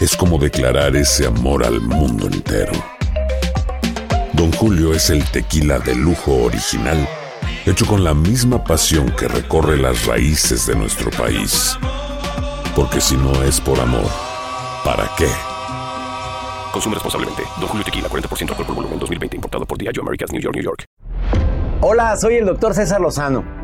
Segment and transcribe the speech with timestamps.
[0.00, 2.72] es como declarar ese amor al mundo entero.
[4.32, 7.08] Don Julio es el tequila de lujo original,
[7.64, 11.78] hecho con la misma pasión que recorre las raíces de nuestro país.
[12.74, 14.10] Porque si no es por amor,
[14.84, 15.28] ¿para qué?
[16.72, 17.44] Consume responsablemente.
[17.60, 19.36] Don Julio Tequila, 40% alcohol por volumen, 2020.
[19.36, 20.84] Importado por Diageo Americas, New York, New York.
[21.80, 23.63] Hola, soy el doctor César Lozano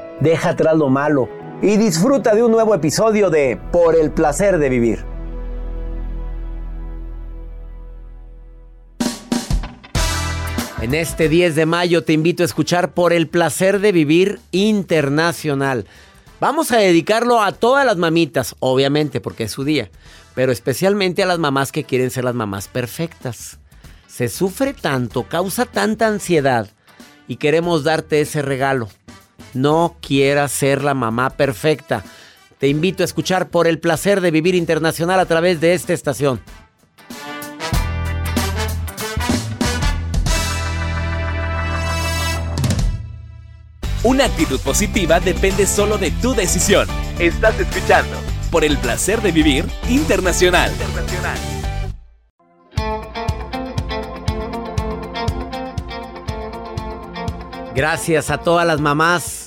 [0.21, 1.27] deja atrás lo malo
[1.61, 5.05] y disfruta de un nuevo episodio de Por el placer de vivir.
[10.81, 15.85] En este 10 de mayo te invito a escuchar Por el placer de vivir internacional.
[16.39, 19.91] Vamos a dedicarlo a todas las mamitas, obviamente porque es su día,
[20.33, 23.59] pero especialmente a las mamás que quieren ser las mamás perfectas.
[24.07, 26.67] Se sufre tanto, causa tanta ansiedad
[27.27, 28.89] y queremos darte ese regalo.
[29.53, 32.03] No quieras ser la mamá perfecta.
[32.57, 36.41] Te invito a escuchar por el placer de vivir internacional a través de esta estación.
[44.03, 46.87] Una actitud positiva depende solo de tu decisión.
[47.19, 48.17] Estás escuchando
[48.49, 50.71] por el placer de vivir internacional.
[50.71, 51.37] internacional.
[57.73, 59.40] Gracias a todas las mamás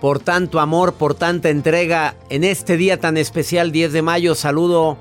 [0.00, 4.34] por tanto amor, por tanta entrega en este día tan especial, 10 de mayo.
[4.34, 4.98] Saludo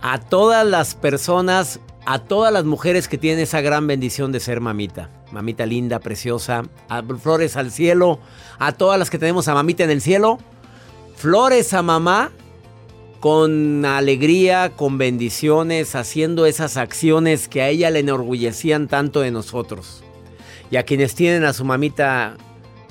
[0.00, 4.60] a todas las personas, a todas las mujeres que tienen esa gran bendición de ser
[4.60, 5.10] mamita.
[5.30, 6.62] Mamita linda, preciosa,
[7.20, 8.18] flores al cielo,
[8.58, 10.38] a todas las que tenemos a mamita en el cielo.
[11.16, 12.32] Flores a mamá
[13.20, 20.02] con alegría, con bendiciones, haciendo esas acciones que a ella le enorgullecían tanto de nosotros
[20.72, 22.36] y a quienes tienen a su mamita,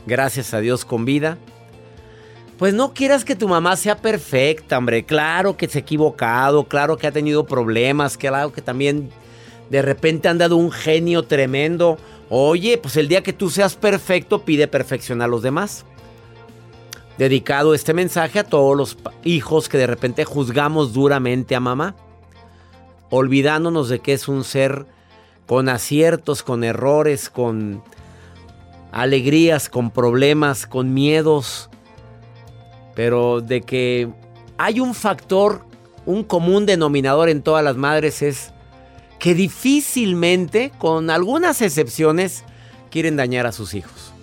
[0.05, 1.37] gracias a Dios, con vida.
[2.57, 5.03] Pues no quieras que tu mamá sea perfecta, hombre.
[5.03, 9.09] Claro que se ha equivocado, claro que ha tenido problemas, claro que también
[9.71, 11.97] de repente han dado un genio tremendo.
[12.29, 15.85] Oye, pues el día que tú seas perfecto, pide perfección a los demás.
[17.17, 21.95] Dedicado este mensaje a todos los hijos que de repente juzgamos duramente a mamá,
[23.09, 24.85] olvidándonos de que es un ser
[25.47, 27.83] con aciertos, con errores, con
[28.91, 31.69] alegrías, con problemas, con miedos,
[32.95, 34.09] pero de que
[34.57, 35.65] hay un factor,
[36.05, 38.51] un común denominador en todas las madres es
[39.19, 42.43] que difícilmente, con algunas excepciones,
[42.89, 44.13] quieren dañar a sus hijos.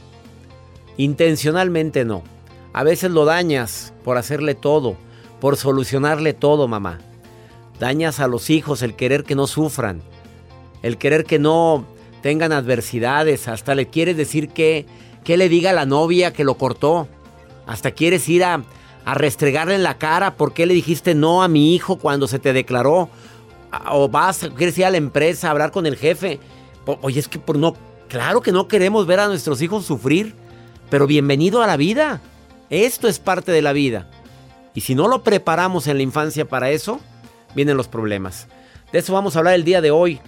[0.97, 2.23] Intencionalmente no.
[2.73, 4.97] A veces lo dañas por hacerle todo,
[5.41, 6.99] por solucionarle todo, mamá.
[7.79, 10.03] Dañas a los hijos el querer que no sufran
[10.83, 11.85] el querer que no
[12.23, 14.87] tengan adversidades, hasta le quieres decir que,
[15.25, 17.09] que le diga a la novia que lo cortó,
[17.67, 18.63] hasta quieres ir a,
[19.05, 22.39] a restregarle en la cara por qué le dijiste no a mi hijo cuando se
[22.39, 23.09] te declaró,
[23.91, 26.41] o vas, quieres ir a la empresa a hablar con el jefe,
[27.03, 27.75] oye, es que por no,
[28.09, 30.35] claro que no queremos ver a nuestros hijos sufrir,
[30.91, 32.21] pero bienvenido a la vida,
[32.71, 34.11] esto es parte de la vida,
[34.75, 37.01] y si no lo preparamos en la infancia para eso,
[37.55, 38.47] vienen los problemas.
[38.93, 40.21] De eso vamos a hablar el día de hoy.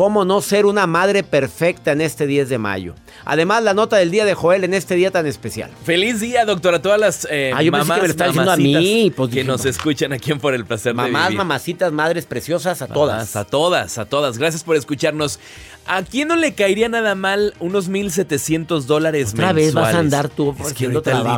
[0.00, 2.94] Cómo no ser una madre perfecta en este 10 de mayo.
[3.26, 5.70] Además, la nota del día de Joel en este día tan especial.
[5.84, 8.50] Feliz día, doctor, a todas las eh, Ah, yo mamás, que me lo estaba diciendo
[8.50, 9.68] a mamacitas mí, pues, que nos no.
[9.68, 11.36] escuchan aquí en Por el Placer de Mamás, Vivir.
[11.36, 13.36] mamacitas, madres preciosas, a todas.
[13.36, 14.38] A todas, a todas.
[14.38, 15.38] Gracias por escucharnos.
[15.86, 19.64] ¿A quién no le caería nada mal unos 1.700 dólares Otra mensuales?
[19.66, 20.92] vez vas a andar tú Es que el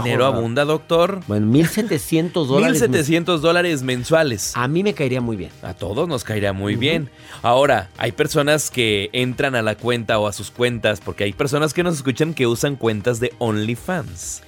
[0.05, 1.21] dinero abunda, doctor.
[1.27, 2.83] Bueno, 1.700 dólares.
[2.83, 4.53] 1.700 dólares mensuales.
[4.55, 5.51] A mí me caería muy bien.
[5.63, 7.09] A todos nos caería muy bien.
[7.43, 11.73] Ahora, hay personas que entran a la cuenta o a sus cuentas, porque hay personas
[11.75, 14.43] que nos escuchan que usan cuentas de OnlyFans.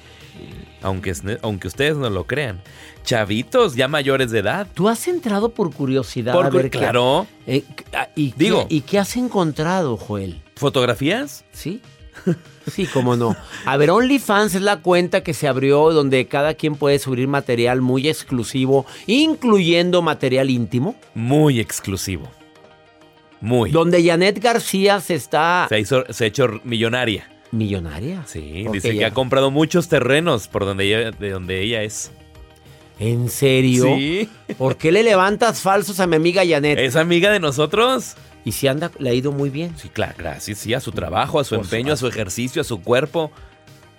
[0.82, 2.60] Aunque, aunque ustedes no lo crean.
[3.04, 4.66] Chavitos ya mayores de edad.
[4.74, 7.26] ¿Tú has entrado por curiosidad Por a ver qué- claro.
[7.46, 7.64] eh,
[7.94, 8.66] ah, ¿y, qué- Digo.
[8.68, 10.42] ¿Y qué has encontrado, Joel?
[10.56, 11.44] ¿Fotografías?
[11.52, 11.80] ¿Sí?
[12.72, 13.36] Sí, cómo no.
[13.66, 17.82] A ver, OnlyFans es la cuenta que se abrió donde cada quien puede subir material
[17.82, 22.26] muy exclusivo, incluyendo material íntimo, Muy exclusivo.
[23.44, 23.70] Muy.
[23.70, 27.28] donde Janet García se está Se, hizo, se ha hecho millonaria.
[27.52, 28.22] millonaria.
[28.26, 32.10] Sí, dice que ha comprado muchos terrenos por donde ella, de donde ella es.
[32.98, 33.84] ¿En serio?
[33.96, 34.28] Sí.
[34.56, 36.78] ¿Por qué le levantas falsos a mi amiga Janet?
[36.78, 38.14] ¿Es amiga de nosotros?
[38.44, 39.74] Y si anda, le ha ido muy bien.
[39.76, 40.58] Sí, claro, gracias.
[40.58, 43.30] Sí, a su trabajo, a su Pues, empeño, a su ejercicio, a su cuerpo.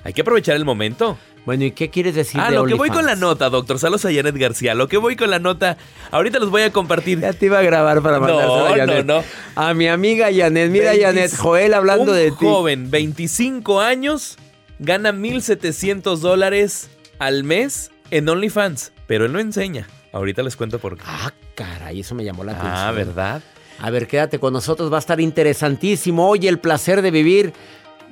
[0.06, 1.18] Hay que aprovechar el momento.
[1.46, 3.78] Bueno, ¿y qué quieres decir Ah, de lo que voy con la nota, doctor.
[3.80, 4.74] Saludos a Janet García.
[4.76, 5.78] Lo que voy con la nota,
[6.12, 7.20] ahorita los voy a compartir.
[7.20, 9.06] Ya te iba a grabar para No, mandársela a Janet.
[9.06, 9.24] no, no.
[9.56, 10.70] A mi amiga Janet.
[10.72, 12.38] Mira, 20 Janet, Joel hablando un de ti.
[12.40, 14.38] joven, 25 años,
[14.80, 18.92] gana 1.700 dólares al mes en OnlyFans.
[19.08, 19.88] Pero él no enseña.
[20.14, 21.04] Ahorita les cuento por qué.
[21.06, 22.76] Ah, caray, eso me llamó la atención.
[22.78, 23.42] Ah, ¿verdad?
[23.80, 26.28] A ver, quédate con nosotros, va a estar interesantísimo.
[26.30, 27.54] Oye, el placer de vivir.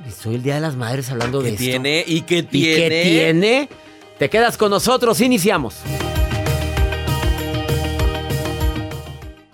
[0.07, 1.63] Y soy el Día de las Madres hablando de ¿Qué esto.
[1.65, 2.03] tiene?
[2.05, 2.89] ¿Y qué ¿Y tiene?
[2.89, 3.69] qué tiene?
[4.17, 5.75] Te quedas con nosotros, iniciamos.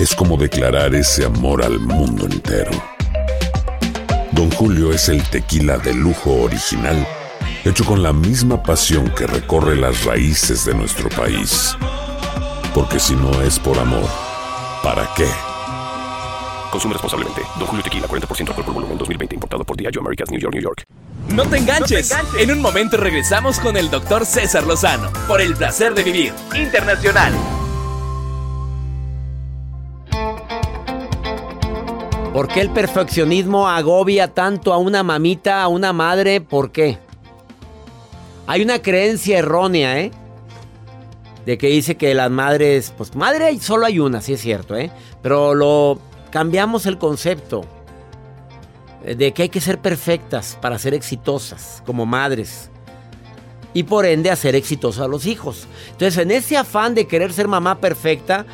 [0.00, 2.70] es como declarar ese amor al mundo entero.
[4.32, 7.06] Don Julio es el tequila de lujo original,
[7.66, 11.76] hecho con la misma pasión que recorre las raíces de nuestro país.
[12.74, 14.08] Porque si no es por amor,
[14.82, 15.28] ¿para qué?
[16.70, 17.42] Consume responsablemente.
[17.58, 19.34] Don Julio Tequila, 40% alcohol por volumen, 2020.
[19.34, 20.82] Importado por Diageo Americas, New York, New York.
[21.28, 22.14] No te enganches.
[22.38, 27.59] En un momento regresamos con el doctor César Lozano por el placer de vivir internacional.
[32.32, 36.40] ¿Por qué el perfeccionismo agobia tanto a una mamita, a una madre?
[36.40, 36.98] ¿Por qué?
[38.46, 40.12] Hay una creencia errónea, ¿eh?
[41.44, 44.92] De que dice que las madres, pues madre solo hay una, sí es cierto, ¿eh?
[45.22, 45.98] Pero lo
[46.30, 47.64] cambiamos el concepto
[49.04, 52.70] eh, de que hay que ser perfectas para ser exitosas como madres
[53.74, 55.66] y por ende hacer exitosos a los hijos.
[55.90, 58.46] Entonces, en ese afán de querer ser mamá perfecta,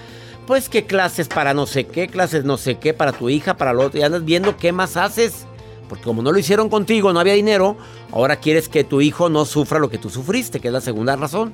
[0.47, 3.73] pues qué clases para no sé qué, clases no sé qué para tu hija, para
[3.73, 5.47] lo otro, y andas viendo qué más haces.
[5.89, 7.77] Porque como no lo hicieron contigo, no había dinero,
[8.13, 11.17] ahora quieres que tu hijo no sufra lo que tú sufriste, que es la segunda
[11.17, 11.53] razón.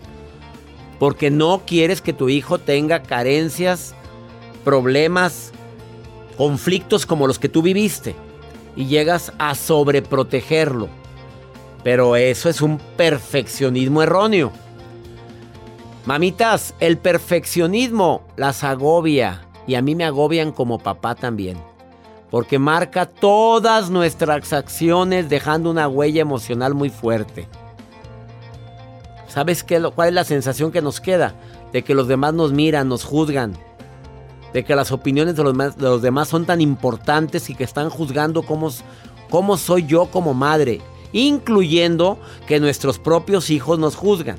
[0.99, 3.95] Porque no quieres que tu hijo tenga carencias,
[4.65, 5.53] problemas,
[6.37, 8.15] conflictos como los que tú viviste.
[8.77, 10.89] Y llegas a sobreprotegerlo.
[11.85, 14.53] Pero eso es un perfeccionismo erróneo.
[16.05, 21.57] Mamitas, el perfeccionismo las agobia y a mí me agobian como papá también.
[22.31, 27.47] Porque marca todas nuestras acciones dejando una huella emocional muy fuerte.
[29.29, 31.35] ¿Sabes qué, cuál es la sensación que nos queda?
[31.73, 33.53] De que los demás nos miran, nos juzgan.
[34.53, 35.45] De que las opiniones de
[35.79, 40.81] los, demás- son tan importantes y que están juzgando cómo soy yo como madre.
[41.13, 44.39] Incluyendo que nuestros propios hijos nos juzgan.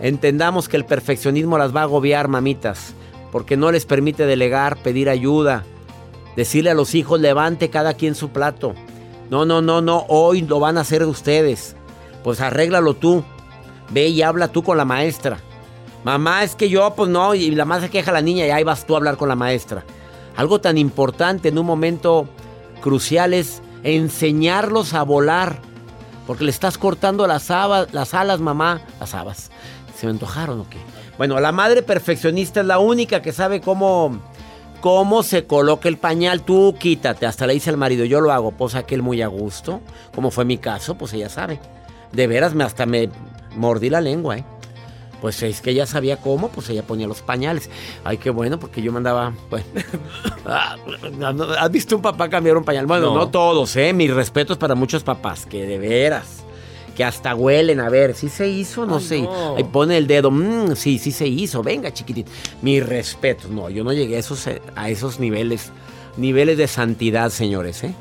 [0.00, 2.94] Entendamos que el perfeccionismo las va a agobiar, mamitas,
[3.32, 5.64] porque no les permite delegar, pedir ayuda,
[6.36, 8.74] decirle a los hijos, levante cada quien su plato.
[9.30, 11.74] No, no, no, no, hoy lo van a hacer ustedes.
[12.22, 13.24] Pues arréglalo tú.
[13.90, 15.38] Ve y habla tú con la maestra.
[16.04, 18.64] Mamá, es que yo, pues no, y la más se queja la niña y ahí
[18.64, 19.84] vas tú a hablar con la maestra.
[20.36, 22.28] Algo tan importante en un momento
[22.80, 25.60] crucial es enseñarlos a volar.
[26.26, 27.48] Porque le estás cortando las,
[27.92, 28.80] las alas, mamá.
[29.00, 29.50] Las habas.
[29.96, 30.78] ¿Se me antojaron o qué?
[31.16, 34.20] Bueno, la madre perfeccionista es la única que sabe cómo,
[34.80, 36.42] cómo se coloca el pañal.
[36.42, 37.24] Tú quítate.
[37.24, 38.52] Hasta le dice al marido, yo lo hago.
[38.52, 39.80] Pues aquel muy a gusto.
[40.14, 41.60] Como fue mi caso, pues ella sabe.
[42.12, 43.08] De veras, me, hasta me
[43.56, 44.44] mordí la lengua, ¿eh?
[45.20, 47.70] Pues es que ella sabía cómo, pues ella ponía los pañales.
[48.04, 49.32] Ay, qué bueno, porque yo mandaba.
[50.44, 50.76] Ah,
[51.58, 52.86] ¿Has visto un papá cambiar un pañal?
[52.86, 53.28] Bueno, no.
[53.30, 53.94] todos, ¿eh?
[53.94, 56.45] Mis respetos para muchos papás, que de veras.
[56.96, 58.86] Que hasta huelen, a ver, si se hizo?
[58.86, 59.28] No sé.
[59.56, 62.30] Ahí pone el dedo, mmm, sí, sí se hizo, venga, chiquitito.
[62.62, 65.70] Mis respetos, no, yo no llegué a esos, a esos niveles,
[66.16, 67.94] niveles de santidad, señores, ¿eh?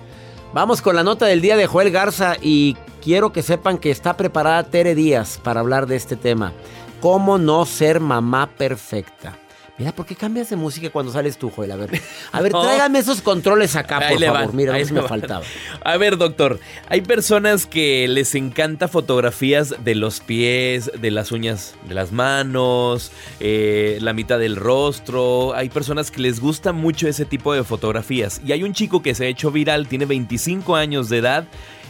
[0.53, 4.15] Vamos con la nota del día de Joel Garza y quiero que sepan que está
[4.15, 6.53] preparada Tere Díaz para hablar de este tema.
[7.01, 9.37] ¿Cómo no ser mamá perfecta?
[9.77, 11.71] Mira, ¿por qué cambias de música cuando sales tú, Joel?
[11.71, 12.01] A ver,
[12.31, 14.53] a ver, tráigame esos controles acá, por favor.
[14.53, 15.43] Mira, eso me faltaba.
[15.83, 21.75] A ver, doctor, hay personas que les encanta fotografías de los pies, de las uñas
[21.89, 25.53] de las manos, eh, la mitad del rostro.
[25.53, 28.39] Hay personas que les gusta mucho ese tipo de fotografías.
[28.45, 31.47] Y hay un chico que se ha hecho viral, tiene 25 años de edad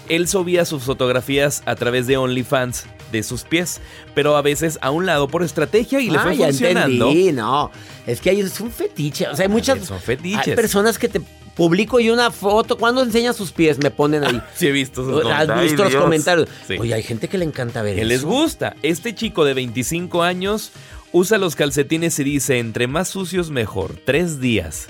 [0.10, 3.82] él subía sus fotografías a través de OnlyFans de sus pies,
[4.14, 7.10] pero a veces a un lado por estrategia y le fue ah, ya funcionando.
[7.10, 7.72] Entendí, no,
[8.06, 10.48] es que hay, es un fetiche, o sea, hay muchas son fetiches.
[10.48, 11.22] Hay personas que te
[11.56, 14.42] publico y una foto, cuando enseña sus pies me ponen ahí.
[14.56, 16.50] sí he visto Has visto los comentarios.
[16.78, 18.76] Oye, hay gente que le encanta ver que les gusta.
[18.84, 20.72] Este chico de 25 años
[21.12, 24.88] usa los calcetines y dice, entre más sucios mejor, tres días.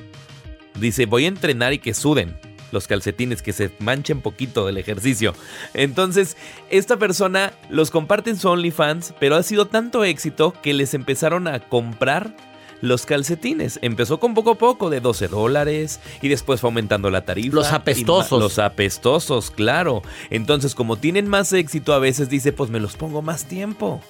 [0.80, 2.36] Dice, voy a entrenar y que suden
[2.76, 5.34] los calcetines, que se manchen poquito del ejercicio.
[5.74, 6.38] Entonces,
[6.70, 11.48] esta persona los comparte en su OnlyFans, pero ha sido tanto éxito que les empezaron
[11.48, 12.36] a comprar
[12.82, 13.80] los calcetines.
[13.82, 17.56] Empezó con poco a poco, de 12 dólares, y después fue aumentando la tarifa.
[17.56, 18.40] Los apestosos.
[18.40, 20.04] Los apestosos, claro.
[20.30, 24.02] Entonces, como tienen más éxito, a veces dice, pues me los pongo más tiempo.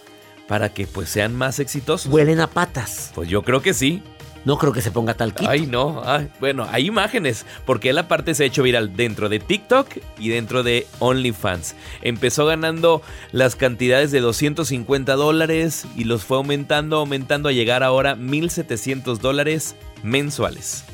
[0.48, 2.12] Para que pues sean más exitosos.
[2.12, 3.12] Huelen a patas.
[3.16, 4.04] Pues yo creo que sí.
[4.46, 5.48] No creo que se ponga tal kit.
[5.48, 6.02] Ay, no.
[6.40, 9.88] bueno, hay imágenes, porque él aparte se ha hecho viral dentro de TikTok
[10.20, 11.76] y dentro de OnlyFans.
[12.02, 18.16] Empezó ganando las cantidades de 250 dólares y los fue aumentando, aumentando a llegar ahora
[18.16, 20.86] 1.700 dólares mensuales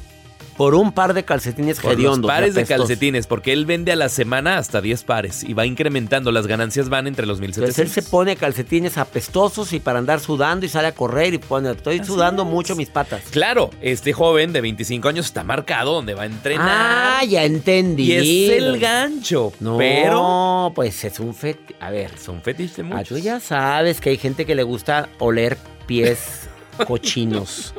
[0.57, 2.29] por un par de calcetines por hediondos.
[2.29, 6.31] pares de calcetines, porque él vende a la semana hasta 10 pares y va incrementando.
[6.31, 7.77] Las ganancias van entre los 1700.
[7.77, 11.37] Entonces él se pone calcetines apestosos y para andar sudando y sale a correr y
[11.37, 13.23] pone, estoy sudando mucho mis patas.
[13.31, 16.67] Claro, este joven de 25 años está marcado donde va a entrenar.
[16.69, 18.11] Ah, ya entendí.
[18.11, 19.53] Y es el gancho.
[19.59, 21.75] No, pero pues es un fetiche.
[21.79, 23.07] A ver, son fetiches de ah, muchos.
[23.09, 26.50] tú ya sabes que hay gente que le gusta oler pies
[26.85, 27.73] cochinos.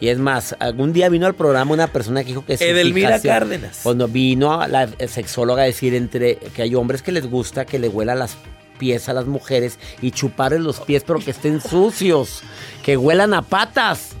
[0.00, 3.80] Y es más, algún día vino al programa una persona que dijo que Edelmira Cárdenas.
[3.82, 7.88] Cuando vino la sexóloga a decir entre que hay hombres que les gusta que le
[7.88, 8.36] huela las
[8.78, 12.42] pies a las mujeres y chuparles los pies pero que estén sucios,
[12.82, 14.12] que huelan a patas.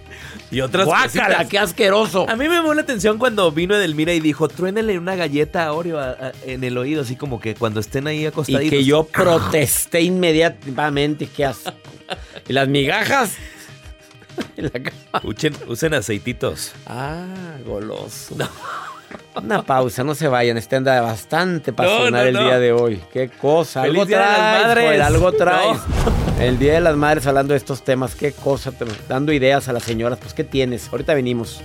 [0.50, 2.28] Y otras ¡Guácala, qué asqueroso!
[2.28, 5.72] A mí me llamó la atención cuando vino Edelmira y dijo, truénele una galleta a
[5.74, 6.00] Oreo
[6.46, 8.66] en el oído, así como que cuando estén ahí acostaditos.
[8.66, 11.72] Y que yo protesté inmediatamente, qué asco.
[12.48, 13.32] Y las migajas
[15.68, 16.72] usen aceititos.
[16.86, 17.24] Ah,
[17.64, 18.36] goloso.
[19.34, 20.56] Una pausa, no se vayan.
[20.56, 23.00] Este anda bastante para el día de hoy.
[23.12, 23.82] Qué cosa.
[23.82, 25.78] Algo traes, algo traes.
[26.40, 28.14] El Día de las Madres hablando de estos temas.
[28.14, 28.72] Qué cosa.
[29.08, 30.18] Dando ideas a las señoras.
[30.20, 30.88] Pues, ¿qué tienes?
[30.90, 31.62] Ahorita venimos.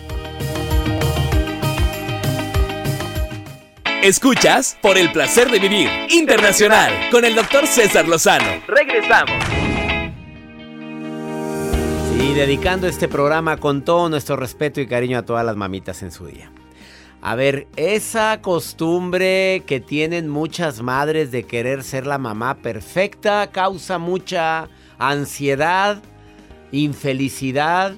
[4.03, 8.61] Escuchas por el placer de vivir internacional con el doctor César Lozano.
[8.67, 9.72] Regresamos.
[12.33, 16.25] Dedicando este programa con todo nuestro respeto y cariño a todas las mamitas en su
[16.25, 16.51] día.
[17.21, 23.97] A ver, esa costumbre que tienen muchas madres de querer ser la mamá perfecta causa
[23.97, 26.01] mucha ansiedad,
[26.73, 27.95] infelicidad,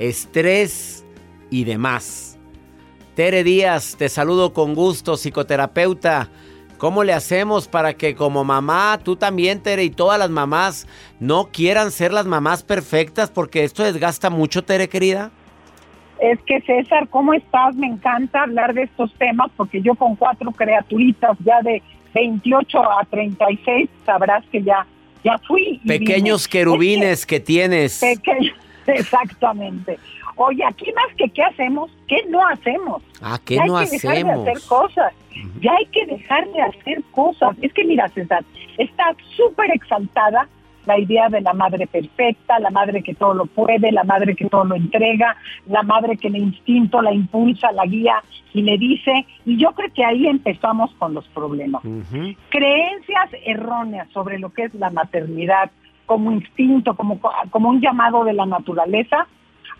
[0.00, 1.04] estrés
[1.50, 2.38] y demás.
[3.14, 6.28] Tere Díaz, te saludo con gusto, psicoterapeuta.
[6.78, 10.86] ¿Cómo le hacemos para que como mamá, tú también, Tere, y todas las mamás
[11.20, 13.30] no quieran ser las mamás perfectas?
[13.30, 15.30] Porque esto desgasta mucho, Tere, querida.
[16.18, 17.74] Es que César, ¿cómo estás?
[17.76, 21.82] Me encanta hablar de estos temas porque yo con cuatro criaturitas ya de
[22.14, 24.86] 28 a 36, sabrás que ya,
[25.24, 25.80] ya fui.
[25.86, 28.00] Pequeños querubines que, tienes.
[28.00, 28.54] Pequeños,
[28.86, 29.98] exactamente.
[30.36, 33.02] Oye, aquí más que qué hacemos, ¿qué no hacemos?
[33.22, 34.46] Ah, ¿qué no que hacemos?
[34.46, 35.12] hacer cosas
[35.60, 37.56] Ya hay que dejar de hacer cosas.
[37.62, 38.44] Es que mira, César,
[38.78, 40.48] está súper exaltada
[40.86, 44.48] la idea de la madre perfecta, la madre que todo lo puede, la madre que
[44.48, 48.22] todo lo entrega, la madre que el instinto la impulsa, la guía
[48.54, 51.82] y le dice, y yo creo que ahí empezamos con los problemas.
[52.48, 55.70] Creencias erróneas sobre lo que es la maternidad
[56.06, 59.26] como instinto, como, como un llamado de la naturaleza,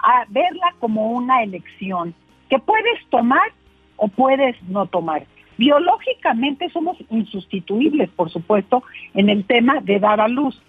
[0.01, 2.15] a verla como una elección
[2.51, 3.53] que puedes tomar
[3.97, 5.25] o puedes no tomar.
[5.59, 8.83] Biológicamente somos insustituibles, por supuesto,
[9.15, 10.61] en el tema de dar a luz,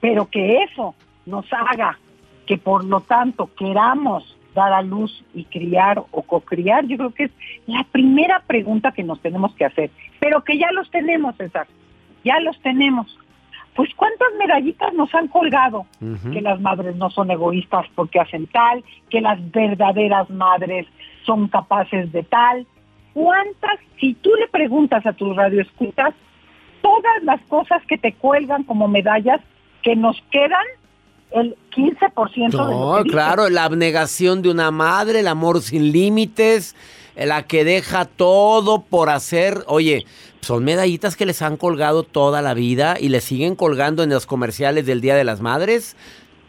[0.00, 0.94] pero que eso
[1.26, 1.98] nos haga
[2.46, 7.24] que por lo tanto queramos dar a luz y criar o cocriar, yo creo que
[7.24, 7.30] es
[7.66, 11.66] la primera pregunta que nos tenemos que hacer, pero que ya los tenemos, César,
[12.24, 13.18] ya los tenemos.
[13.74, 15.86] Pues cuántas medallitas nos han colgado,
[16.30, 20.86] que las madres no son egoístas porque hacen tal, que las verdaderas madres
[21.24, 22.66] son capaces de tal.
[23.14, 26.14] ¿Cuántas, si tú le preguntas a tus radioescuchas,
[26.82, 29.40] todas las cosas que te cuelgan como medallas
[29.82, 30.64] que nos quedan
[31.32, 36.76] el 15% no, de claro, la abnegación de una madre, el amor sin límites,
[37.16, 39.64] la que deja todo por hacer.
[39.66, 40.04] Oye,
[40.40, 44.26] son medallitas que les han colgado toda la vida y les siguen colgando en los
[44.26, 45.96] comerciales del Día de las Madres.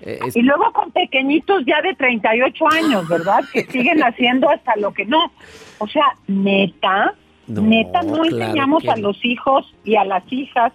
[0.05, 3.39] Eh, y luego con pequeñitos ya de 38 años, ¿verdad?
[3.53, 5.31] Que siguen haciendo hasta lo que no.
[5.79, 7.13] O sea, neta,
[7.48, 10.74] neta, no enseñamos a los hijos y a las hijas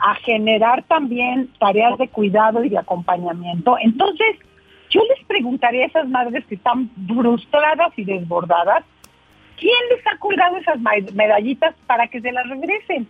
[0.00, 3.76] a generar también tareas de cuidado y de acompañamiento.
[3.80, 4.36] Entonces,
[4.90, 8.84] yo les preguntaría a esas madres que están frustradas y desbordadas,
[9.56, 10.78] ¿quién les ha colgado esas
[11.14, 13.06] medallitas para que se las regresen?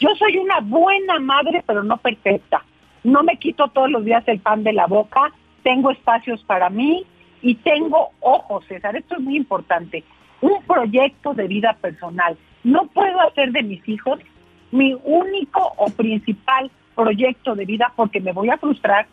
[0.00, 2.64] Yo soy una buena madre, pero no perfecta.
[3.04, 5.32] No me quito todos los días el pan de la boca,
[5.62, 7.04] tengo espacios para mí
[7.40, 10.04] y tengo ojos, César, esto es muy importante,
[10.40, 12.36] un proyecto de vida personal.
[12.62, 14.20] No puedo hacer de mis hijos
[14.70, 19.06] mi único o principal proyecto de vida porque me voy a frustrar,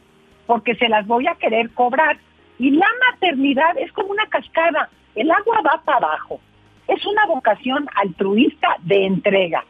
[0.46, 2.18] porque se las voy a querer cobrar.
[2.60, 6.40] Y la maternidad es como una cascada, el agua va para abajo.
[6.88, 9.64] Es una vocación altruista de entrega.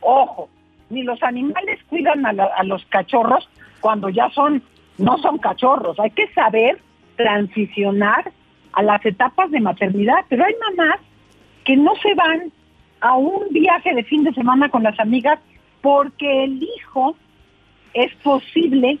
[0.00, 0.48] Ojo,
[0.90, 3.48] ni los animales cuidan a, a los cachorros
[3.80, 4.62] cuando ya son,
[4.98, 5.98] no son cachorros.
[6.00, 6.80] Hay que saber
[7.16, 8.32] transicionar
[8.72, 11.00] a las etapas de maternidad, pero hay mamás
[11.64, 12.52] que no se van
[13.00, 15.38] a un viaje de fin de semana con las amigas
[15.80, 17.16] porque el hijo
[17.94, 18.98] es posible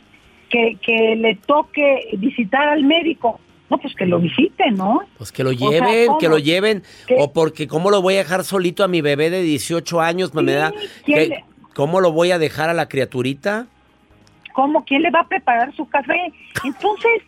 [0.48, 3.40] que, que le toque visitar al médico.
[3.68, 5.00] No, pues que lo visiten, ¿no?
[5.18, 6.84] Pues que lo lleven, que lo lleven.
[7.18, 10.32] O porque, ¿cómo lo voy a dejar solito a mi bebé de 18 años?
[10.34, 10.72] me da,
[11.74, 13.66] ¿Cómo lo voy a dejar a la criaturita?
[14.56, 14.86] ¿Cómo?
[14.86, 16.32] ¿Quién le va a preparar su café?
[16.64, 17.22] Entonces,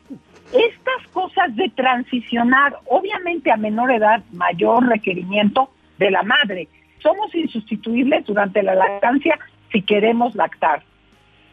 [0.50, 6.68] estas cosas de transicionar, obviamente a menor edad, mayor requerimiento, de la madre.
[7.02, 9.38] Somos insustituibles durante la lactancia
[9.70, 10.82] si queremos lactar.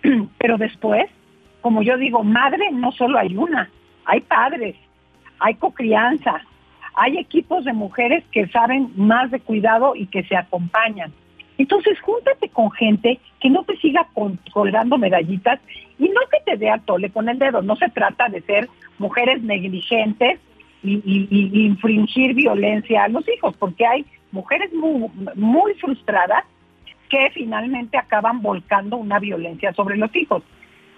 [0.37, 1.07] Pero después,
[1.59, 3.69] como yo digo, madre no solo hay una,
[4.05, 4.77] hay padres,
[5.39, 6.39] hay cocrianza,
[6.93, 11.11] hay equipos de mujeres que saben más de cuidado y que se acompañan.
[11.57, 14.07] Entonces, júntate con gente que no te siga
[14.51, 15.59] colgando medallitas
[15.97, 17.61] y no que te dé a tole con el dedo.
[17.61, 20.39] No se trata de ser mujeres negligentes
[20.83, 26.43] y, infringir violencia a los hijos, porque hay mujeres muy frustradas
[27.09, 30.43] que finalmente acaban volcando una violencia sobre los hijos.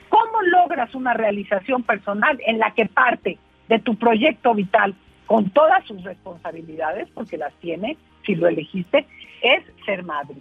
[0.09, 5.85] ¿Cómo logras una realización personal en la que parte de tu proyecto vital con todas
[5.85, 9.05] sus responsabilidades, porque las tiene, si lo elegiste,
[9.41, 10.35] es ser madre?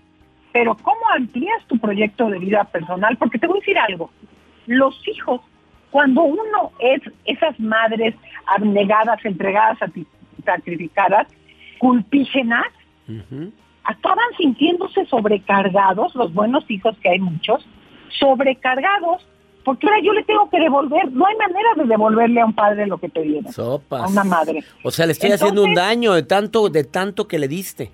[0.57, 3.15] Pero ¿cómo amplías tu proyecto de vida personal?
[3.19, 4.11] Porque te voy a decir algo,
[4.65, 5.43] los hijos,
[5.91, 8.15] cuando uno es esas madres
[8.47, 9.77] abnegadas, entregadas,
[10.47, 11.27] sacrificadas,
[11.77, 12.65] culpígenas,
[13.85, 17.69] acaban sintiéndose sobrecargados, los buenos hijos que hay muchos,
[18.19, 19.29] sobrecargados,
[19.63, 22.87] porque ahora yo le tengo que devolver, no hay manera de devolverle a un padre
[22.87, 23.53] lo que te dieron,
[23.91, 24.65] a una madre.
[24.83, 27.93] O sea, le estoy haciendo un daño de tanto, de tanto que le diste.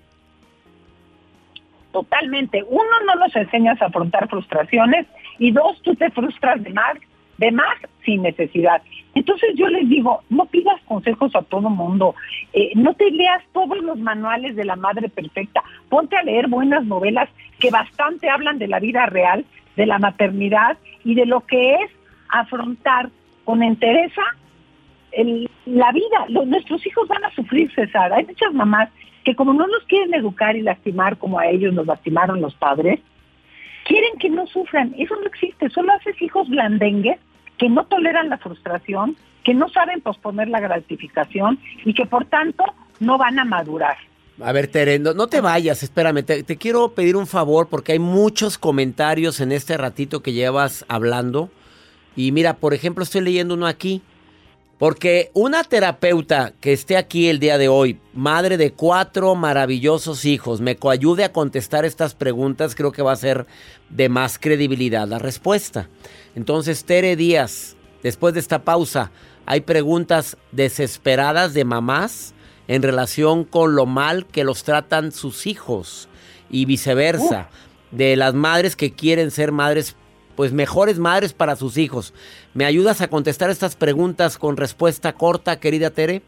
[1.93, 2.65] Totalmente.
[2.69, 5.07] Uno, no los enseñas a afrontar frustraciones
[5.39, 6.97] y dos, tú te frustras de más
[7.39, 8.83] de más sin necesidad.
[9.15, 12.15] Entonces yo les digo, no pidas consejos a todo mundo,
[12.53, 16.85] eh, no te leas todos los manuales de la madre perfecta, ponte a leer buenas
[16.85, 17.29] novelas
[17.59, 19.45] que bastante hablan de la vida real,
[19.77, 21.91] de la maternidad y de lo que es
[22.29, 23.11] afrontar
[23.45, 24.23] con entereza
[25.67, 26.45] la vida.
[26.47, 28.13] nuestros hijos van a sufrir, César.
[28.13, 28.89] Hay muchas mamás
[29.25, 33.01] que como no nos quieren educar y lastimar como a ellos nos lastimaron los padres,
[33.85, 34.95] quieren que no sufran.
[34.99, 37.19] Eso no existe, solo haces hijos blandengues
[37.59, 42.65] que no toleran la frustración, que no saben posponer la gratificación y que por tanto
[43.01, 43.97] no van a madurar.
[44.41, 47.99] A ver, Tere, no, te vayas, espérame, te, te, quiero pedir un favor porque hay
[47.99, 51.51] muchos comentarios en este ratito que llevas hablando.
[52.17, 54.03] Y mira, por ejemplo, estoy leyendo uno aquí.
[54.83, 60.61] Porque una terapeuta que esté aquí el día de hoy, madre de cuatro maravillosos hijos,
[60.61, 63.47] me coayude a contestar estas preguntas, creo que va a ser
[63.91, 65.89] de más credibilidad la respuesta.
[66.35, 69.13] Entonces, Tere Díaz, después de esta pausa,
[69.47, 72.35] hay preguntas desesperadas de mamás
[72.67, 76.09] en relación con lo mal que los tratan sus hijos
[76.51, 77.51] y viceversa,
[77.93, 79.95] de las madres que quieren ser madres
[80.37, 82.13] pues mejores madres para sus hijos.
[82.55, 86.23] ¿Me ayudas a contestar estas preguntas con respuesta corta, querida Tere?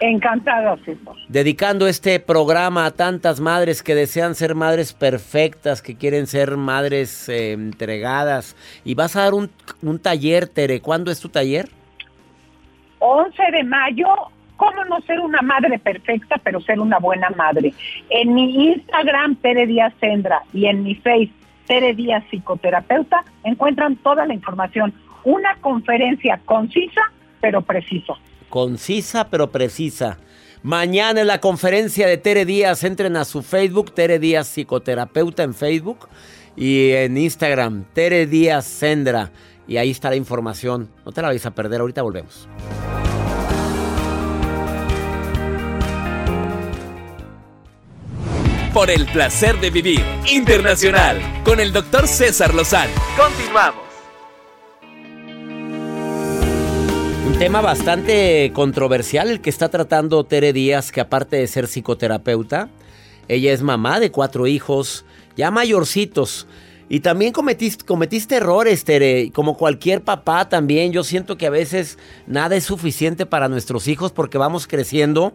[0.00, 0.92] Encantada, sí.
[1.28, 7.28] Dedicando este programa a tantas madres que desean ser madres perfectas, que quieren ser madres
[7.28, 8.56] eh, entregadas.
[8.84, 9.50] Y vas a dar un,
[9.82, 10.80] un taller, Tere.
[10.80, 11.68] ¿Cuándo es tu taller?
[13.00, 14.06] 11 de mayo
[14.58, 17.72] cómo no ser una madre perfecta, pero ser una buena madre.
[18.10, 21.30] En mi Instagram, Tere Díaz Sendra, y en mi Face,
[21.66, 24.92] Tere Díaz Psicoterapeuta, encuentran toda la información.
[25.24, 27.00] Una conferencia concisa,
[27.40, 28.14] pero precisa.
[28.48, 30.18] Concisa, pero precisa.
[30.62, 35.54] Mañana en la conferencia de Tere Díaz, entren a su Facebook, Tere Díaz Psicoterapeuta en
[35.54, 36.08] Facebook
[36.56, 39.30] y en Instagram, Tere Díaz Sendra.
[39.66, 40.90] Y ahí está la información.
[41.04, 42.48] No te la vais a perder, ahorita volvemos.
[48.78, 52.92] por el placer de vivir internacional con el doctor César Lozano.
[53.16, 53.87] Continuamos.
[57.38, 62.68] Tema bastante controversial el que está tratando Tere Díaz, que aparte de ser psicoterapeuta,
[63.28, 65.04] ella es mamá de cuatro hijos,
[65.36, 66.48] ya mayorcitos.
[66.88, 70.90] Y también cometiste, cometiste errores, Tere, como cualquier papá también.
[70.90, 71.96] Yo siento que a veces
[72.26, 75.32] nada es suficiente para nuestros hijos porque vamos creciendo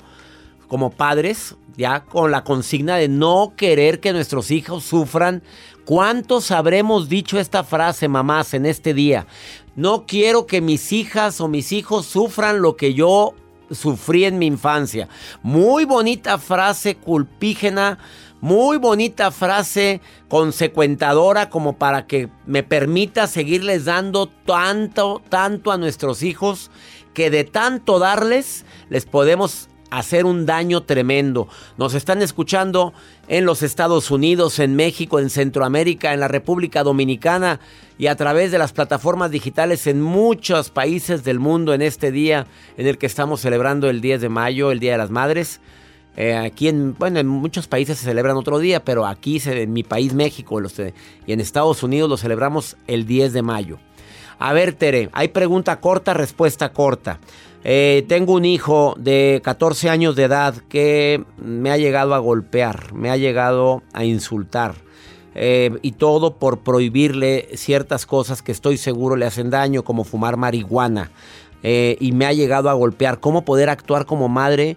[0.68, 5.42] como padres, ya con la consigna de no querer que nuestros hijos sufran.
[5.86, 9.26] ¿Cuántos habremos dicho esta frase, mamás, en este día?
[9.76, 13.34] No quiero que mis hijas o mis hijos sufran lo que yo
[13.72, 15.10] sufrí en mi infancia.
[15.42, 17.98] Muy bonita frase culpígena,
[18.40, 26.22] muy bonita frase consecuentadora como para que me permita seguirles dando tanto, tanto a nuestros
[26.22, 26.70] hijos
[27.14, 31.48] que de tanto darles les podemos hacer un daño tremendo.
[31.78, 32.94] Nos están escuchando
[33.28, 37.60] en los Estados Unidos, en México, en Centroamérica, en la República Dominicana
[37.98, 42.48] y a través de las plataformas digitales en muchos países del mundo en este día
[42.78, 45.62] en el que estamos celebrando el 10 de mayo, el Día de las Madres.
[46.16, 49.84] Eh, aquí en, bueno, en muchos países se celebran otro día, pero aquí en mi
[49.84, 50.94] país México los, y
[51.28, 53.80] en Estados Unidos lo celebramos el 10 de mayo.
[54.40, 57.20] A ver, Tere, hay pregunta corta, respuesta corta.
[57.66, 62.94] Eh, tengo un hijo de 14 años de edad que me ha llegado a golpear,
[62.94, 64.74] me ha llegado a insultar.
[65.36, 70.38] Eh, y todo por prohibirle ciertas cosas que estoy seguro le hacen daño, como fumar
[70.38, 71.10] marihuana.
[71.64, 73.20] Eh, y me ha llegado a golpear.
[73.20, 74.76] ¿Cómo poder actuar como madre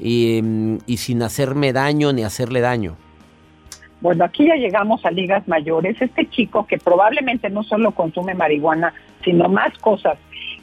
[0.00, 0.40] y,
[0.86, 2.96] y sin hacerme daño ni hacerle daño?
[4.00, 6.00] Bueno, aquí ya llegamos a ligas mayores.
[6.00, 10.16] Este chico que probablemente no solo consume marihuana, sino más cosas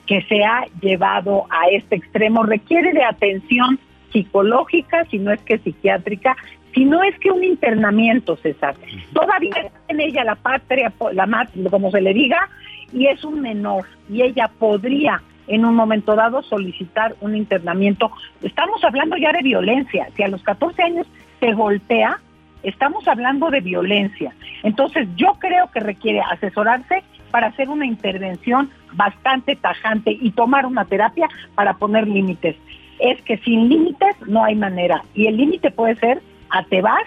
[0.05, 3.79] que se ha llevado a este extremo requiere de atención
[4.11, 6.35] psicológica, si no es que psiquiátrica,
[6.73, 8.75] si no es que un internamiento, César.
[9.13, 12.49] Todavía en ella la patria, la como se le diga,
[12.93, 18.11] y es un menor, y ella podría en un momento dado solicitar un internamiento.
[18.41, 20.07] Estamos hablando ya de violencia.
[20.15, 21.07] Si a los 14 años
[21.39, 22.19] se golpea,
[22.63, 24.33] estamos hablando de violencia.
[24.63, 30.85] Entonces yo creo que requiere asesorarse para hacer una intervención bastante tajante y tomar una
[30.85, 32.55] terapia para poner límites.
[32.99, 35.03] Es que sin límites no hay manera.
[35.13, 37.03] Y el límite puede ser a te vas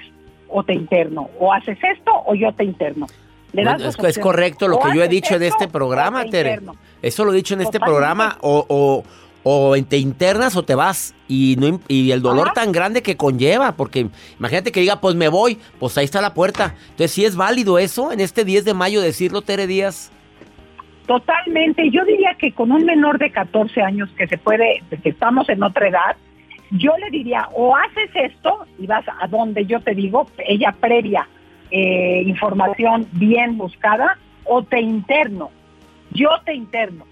[0.49, 1.29] o te interno.
[1.39, 3.07] O haces esto o yo te interno.
[3.53, 6.61] es, correcto lo que yo he dicho en este programa, Tere.
[7.03, 8.37] Eso lo he dicho en este programa.
[8.41, 9.05] O,
[9.43, 11.15] o, te internas o te vas.
[11.27, 13.73] Y, no, y el dolor tan grande que conlleva.
[13.73, 15.59] Porque imagínate que diga, pues me voy.
[15.79, 16.75] Pues ahí está la puerta.
[16.91, 20.11] Entonces, si es válido eso en este 10 de mayo decirlo, Tere Díaz.
[21.09, 21.89] Totalmente.
[21.91, 25.63] Yo diría que con un menor de 14 años que se puede, que estamos en
[25.63, 26.17] otra edad,
[26.71, 31.27] yo le diría, o haces esto y vas a donde yo te digo, ella previa
[31.71, 35.51] eh, información bien buscada, o te interno.
[36.11, 37.07] Yo te interno.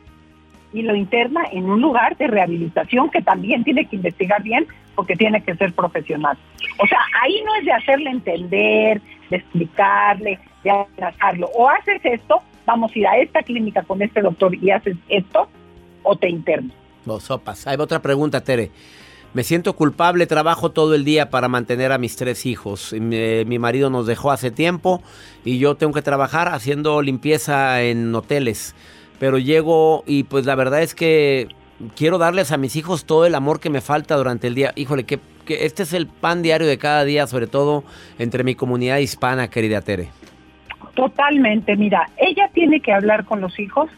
[0.74, 5.16] Y lo interna en un lugar de rehabilitación que también tiene que investigar bien porque
[5.16, 6.36] tiene que ser profesional.
[6.76, 11.48] O sea, ahí no es de hacerle entender, de explicarle, de abrazarlo.
[11.54, 15.48] O haces esto vamos a ir a esta clínica con este doctor y haces esto
[16.02, 16.70] o te interno.
[17.04, 17.66] Vos sopas.
[17.66, 18.70] Hay otra pregunta, Tere.
[19.32, 22.92] Me siento culpable, trabajo todo el día para mantener a mis tres hijos.
[22.94, 25.02] Mi, mi, marido nos dejó hace tiempo
[25.44, 28.74] y yo tengo que trabajar haciendo limpieza en hoteles.
[29.18, 31.48] Pero llego y pues la verdad es que
[31.94, 34.72] quiero darles a mis hijos todo el amor que me falta durante el día.
[34.74, 37.84] Híjole, que, que este es el pan diario de cada día, sobre todo
[38.18, 40.10] entre mi comunidad hispana, querida Tere.
[40.96, 43.90] Totalmente, mira, ella tiene que hablar con los hijos.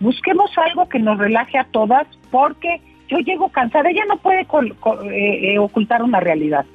[0.00, 5.54] Busquemos algo que nos relaje a todas porque yo llego cansada, ella no puede eh,
[5.54, 6.66] eh, ocultar una realidad.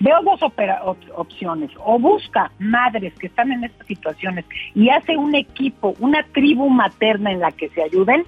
[0.00, 5.94] Veo dos opciones, o busca madres que están en estas situaciones y hace un equipo,
[6.00, 8.24] una tribu materna en la que se ayuden,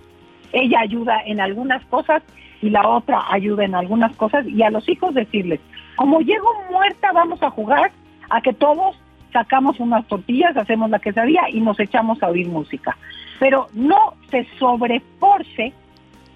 [0.52, 2.22] ella ayuda en algunas cosas
[2.62, 4.46] y la otra ayuda en algunas cosas.
[4.46, 5.58] Y a los hijos decirles,
[5.96, 7.90] como llego muerta vamos a jugar
[8.30, 8.96] a que todos
[9.36, 12.96] sacamos unas tortillas, hacemos la quesadilla y nos echamos a oír música.
[13.38, 15.74] Pero no se sobreforce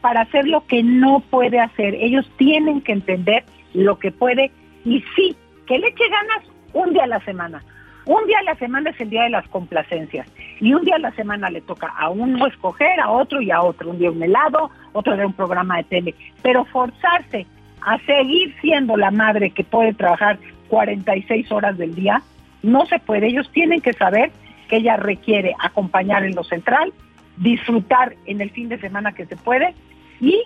[0.02, 1.94] para hacer lo que no puede hacer.
[1.94, 4.50] Ellos tienen que entender lo que puede
[4.84, 5.34] y sí,
[5.66, 7.62] que le eche ganas un día a la semana.
[8.04, 10.26] Un día a la semana es el día de las complacencias
[10.60, 13.62] y un día a la semana le toca a uno escoger, a otro y a
[13.62, 13.88] otro.
[13.88, 16.14] Un día un helado, otro día un programa de tele.
[16.42, 17.46] Pero forzarse
[17.80, 22.22] a seguir siendo la madre que puede trabajar 46 horas del día,
[22.62, 23.28] no se puede.
[23.28, 24.30] Ellos tienen que saber
[24.68, 26.92] que ella requiere acompañar en lo central,
[27.36, 29.74] disfrutar en el fin de semana que se puede
[30.20, 30.42] y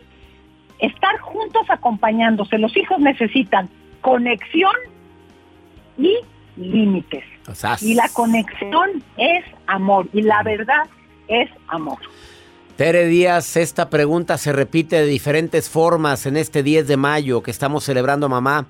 [0.78, 2.58] estar juntos acompañándose.
[2.58, 3.68] Los hijos necesitan
[4.00, 4.74] conexión
[5.98, 6.18] y
[6.56, 7.24] límites.
[7.82, 10.84] Y la conexión es amor y la verdad
[11.28, 11.98] es amor.
[12.76, 17.50] Tere Díaz, esta pregunta se repite de diferentes formas en este 10 de mayo que
[17.50, 18.66] estamos celebrando mamá.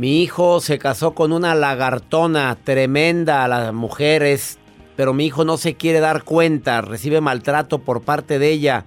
[0.00, 4.58] Mi hijo se casó con una lagartona tremenda, las mujeres,
[4.96, 8.86] pero mi hijo no se quiere dar cuenta, recibe maltrato por parte de ella.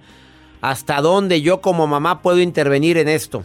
[0.60, 3.44] ¿Hasta dónde yo como mamá puedo intervenir en esto?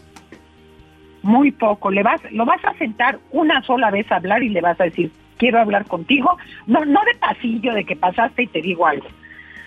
[1.22, 1.92] Muy poco.
[1.92, 4.86] Le vas, lo vas a sentar una sola vez a hablar y le vas a
[4.86, 6.40] decir, quiero hablar contigo.
[6.66, 9.06] No, no de pasillo, de que pasaste y te digo algo.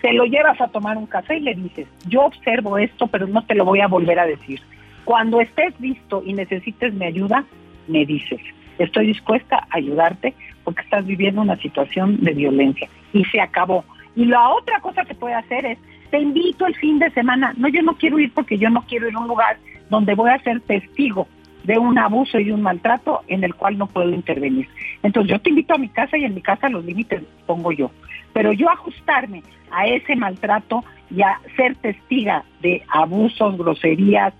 [0.01, 3.45] Te lo llevas a tomar un café y le dices, yo observo esto, pero no
[3.45, 4.59] te lo voy a volver a decir.
[5.05, 7.45] Cuando estés listo y necesites mi ayuda,
[7.87, 8.39] me dices,
[8.77, 12.89] estoy dispuesta a ayudarte porque estás viviendo una situación de violencia.
[13.13, 13.83] Y se acabó.
[14.15, 15.77] Y la otra cosa que puede hacer es
[16.09, 17.53] te invito el fin de semana.
[17.57, 19.57] No, yo no quiero ir porque yo no quiero ir a un lugar
[19.89, 21.27] donde voy a ser testigo
[21.63, 24.67] de un abuso y un maltrato en el cual no puedo intervenir.
[25.01, 27.89] Entonces yo te invito a mi casa y en mi casa los límites pongo yo.
[28.33, 34.33] Pero yo ajustarme a ese maltrato y a ser testiga de abusos, groserías,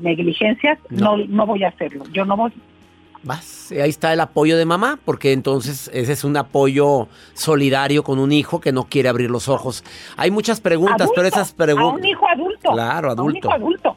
[0.00, 1.16] negligencias, no.
[1.16, 2.04] no voy a hacerlo.
[2.12, 2.52] Yo no voy,
[3.22, 8.18] Vas, ahí está el apoyo de mamá, porque entonces ese es un apoyo solidario con
[8.18, 9.84] un hijo que no quiere abrir los ojos.
[10.16, 11.92] Hay muchas preguntas, pero esas preguntas...
[11.92, 12.72] A un hijo adulto.
[12.72, 13.22] Claro, adulto.
[13.22, 13.96] un hijo adulto.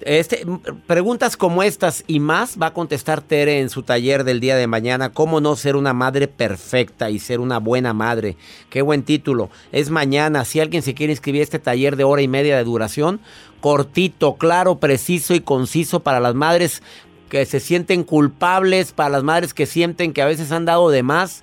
[0.00, 0.46] Este,
[0.86, 4.68] preguntas como estas y más va a contestar Tere en su taller del día de
[4.68, 5.10] mañana.
[5.10, 8.36] ¿Cómo no ser una madre perfecta y ser una buena madre?
[8.70, 9.50] Qué buen título.
[9.72, 10.44] Es mañana.
[10.44, 13.20] Si alguien se quiere inscribir a este taller de hora y media de duración,
[13.60, 16.80] cortito, claro, preciso y conciso para las madres
[17.28, 21.02] que se sienten culpables, para las madres que sienten que a veces han dado de
[21.02, 21.42] más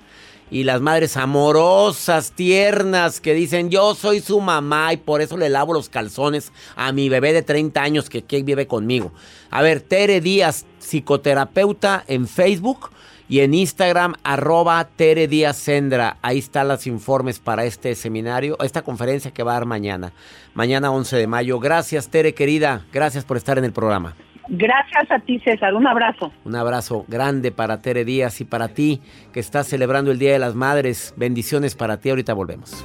[0.50, 5.48] y las madres amorosas, tiernas, que dicen yo soy su mamá y por eso le
[5.48, 9.12] lavo los calzones a mi bebé de 30 años que, vive conmigo.
[9.50, 12.90] A ver, Tere Díaz, psicoterapeuta en Facebook
[13.28, 16.18] y en Instagram, arroba Tere Díaz Sendra.
[16.22, 20.12] Ahí están los informes para este seminario, esta conferencia que va a dar mañana,
[20.54, 21.58] mañana 11 de mayo.
[21.58, 24.14] Gracias, Tere querida, gracias por estar en el programa.
[24.48, 25.74] Gracias a ti, César.
[25.74, 26.32] Un abrazo.
[26.44, 29.00] Un abrazo grande para Tere Díaz y para ti
[29.32, 31.14] que estás celebrando el Día de las Madres.
[31.16, 32.10] Bendiciones para ti.
[32.10, 32.84] Ahorita volvemos.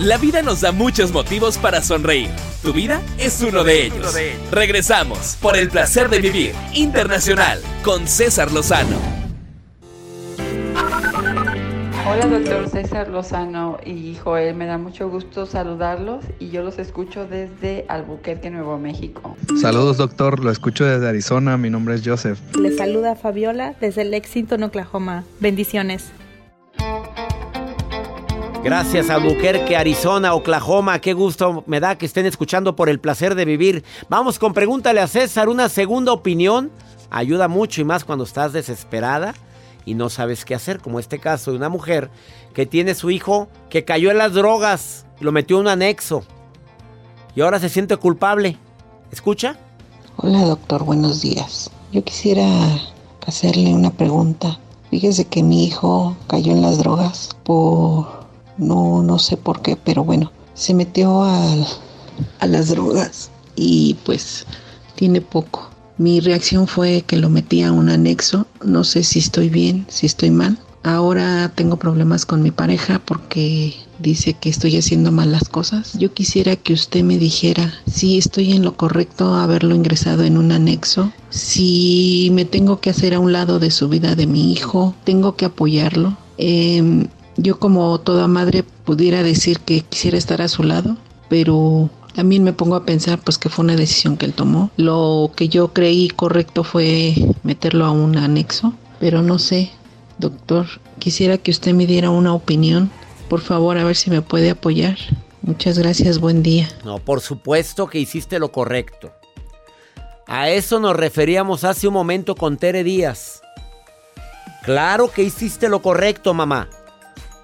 [0.00, 2.30] La vida nos da muchos motivos para sonreír.
[2.62, 4.16] Tu vida es uno de ellos.
[4.50, 9.19] Regresamos por el placer de vivir internacional con César Lozano.
[12.12, 14.56] Hola, doctor César Lozano y Joel.
[14.56, 19.36] Me da mucho gusto saludarlos y yo los escucho desde Albuquerque, Nuevo México.
[19.60, 20.42] Saludos, doctor.
[20.42, 21.56] Lo escucho desde Arizona.
[21.56, 22.40] Mi nombre es Joseph.
[22.56, 25.22] Le saluda Fabiola desde Lexington, Oklahoma.
[25.38, 26.10] Bendiciones.
[28.64, 30.98] Gracias, Albuquerque, Arizona, Oklahoma.
[30.98, 33.84] Qué gusto me da que estén escuchando por el placer de vivir.
[34.08, 35.48] Vamos con pregúntale a César.
[35.48, 36.72] Una segunda opinión
[37.08, 39.32] ayuda mucho y más cuando estás desesperada
[39.84, 42.10] y no sabes qué hacer, como este caso de una mujer
[42.54, 46.22] que tiene su hijo que cayó en las drogas, lo metió en un anexo
[47.34, 48.58] y ahora se siente culpable.
[49.10, 49.56] ¿Escucha?
[50.16, 51.70] Hola doctor, buenos días.
[51.92, 52.46] Yo quisiera
[53.26, 54.58] hacerle una pregunta.
[54.90, 58.26] Fíjese que mi hijo cayó en las drogas por
[58.58, 61.54] No, no sé por qué, pero bueno, se metió a,
[62.40, 64.46] a las drogas y pues
[64.96, 65.69] tiene poco.
[66.00, 68.46] Mi reacción fue que lo metí a un anexo.
[68.64, 70.58] No sé si estoy bien, si estoy mal.
[70.82, 75.98] Ahora tengo problemas con mi pareja porque dice que estoy haciendo mal las cosas.
[75.98, 80.52] Yo quisiera que usted me dijera si estoy en lo correcto haberlo ingresado en un
[80.52, 84.94] anexo, si me tengo que hacer a un lado de su vida de mi hijo,
[85.04, 86.16] tengo que apoyarlo.
[86.38, 90.96] Eh, yo como toda madre pudiera decir que quisiera estar a su lado,
[91.28, 94.70] pero también me pongo a pensar pues que fue una decisión que él tomó.
[94.76, 99.70] Lo que yo creí correcto fue meterlo a un anexo, pero no sé,
[100.20, 100.66] Doctor,
[100.98, 102.90] quisiera que usted me diera una opinión.
[103.30, 104.98] Por favor, a ver si me puede apoyar.
[105.40, 106.68] Muchas gracias, buen día.
[106.84, 109.12] No, por supuesto que hiciste lo correcto.
[110.26, 113.40] A eso nos referíamos hace un momento con Tere Díaz.
[114.62, 116.68] Claro que hiciste lo correcto, mamá.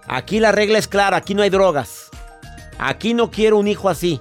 [0.07, 2.11] Aquí la regla es clara, aquí no hay drogas.
[2.79, 4.21] Aquí no quiero un hijo así.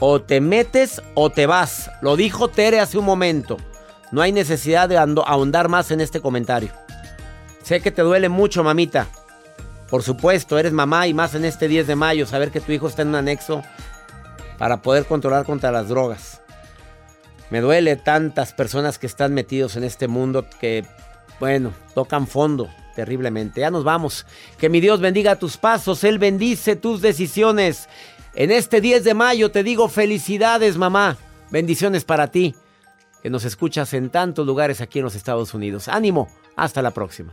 [0.00, 1.90] O te metes o te vas.
[2.00, 3.56] Lo dijo Tere hace un momento.
[4.10, 6.70] No hay necesidad de ahondar más en este comentario.
[7.62, 9.08] Sé que te duele mucho, mamita.
[9.88, 12.88] Por supuesto, eres mamá y más en este 10 de mayo, saber que tu hijo
[12.88, 13.62] está en un anexo
[14.58, 16.40] para poder controlar contra las drogas.
[17.50, 20.86] Me duele tantas personas que están metidos en este mundo que,
[21.38, 23.60] bueno, tocan fondo terriblemente.
[23.60, 24.26] Ya nos vamos.
[24.58, 27.88] Que mi Dios bendiga tus pasos, Él bendice tus decisiones.
[28.34, 31.18] En este 10 de mayo te digo felicidades, mamá.
[31.50, 32.54] Bendiciones para ti,
[33.22, 35.86] que nos escuchas en tantos lugares aquí en los Estados Unidos.
[35.88, 37.32] Ánimo, hasta la próxima.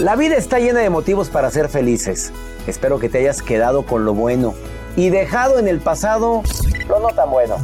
[0.00, 2.32] La vida está llena de motivos para ser felices.
[2.66, 4.54] Espero que te hayas quedado con lo bueno
[4.96, 6.42] y dejado en el pasado
[6.88, 7.56] lo no tan bueno.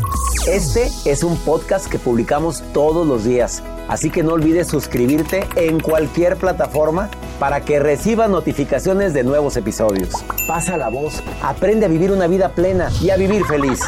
[0.47, 5.81] Este es un podcast que publicamos todos los días, así que no olvides suscribirte en
[5.81, 7.09] cualquier plataforma
[7.43, 10.11] para que recibas notificaciones de nuevos episodios.
[10.47, 13.81] Pasa la voz, aprende a vivir una vida plena y a vivir feliz.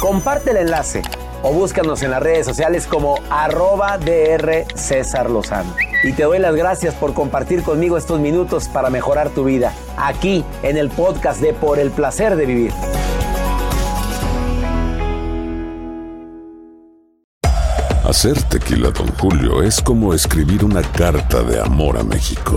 [0.00, 1.02] Comparte el enlace
[1.42, 5.74] o búscanos en las redes sociales como arroba DR César Lozano.
[6.04, 10.42] Y te doy las gracias por compartir conmigo estos minutos para mejorar tu vida, aquí
[10.62, 12.72] en el podcast de Por el Placer de Vivir.
[18.04, 22.56] Hacer tequila, don Julio, es como escribir una carta de amor a México.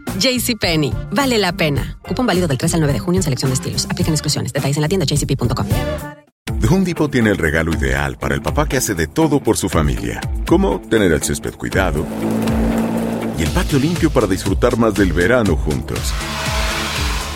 [0.19, 1.97] JCPenney, vale la pena.
[2.07, 3.85] Cupón válido del 3 al 9 de junio en selección de estilos.
[3.89, 4.53] Aplican exclusiones.
[4.53, 5.67] Detalles en la tienda jcp.com.
[6.59, 9.67] The Home tiene el regalo ideal para el papá que hace de todo por su
[9.67, 12.05] familia, como tener el césped cuidado
[13.37, 16.13] y el patio limpio para disfrutar más del verano juntos.